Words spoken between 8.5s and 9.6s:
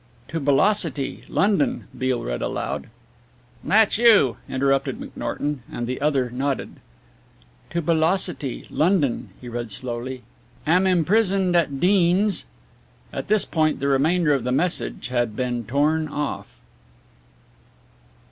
London,'" he